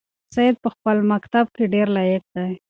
[0.35, 2.51] سعید په خپل مکتب کې ډېر لایق دی.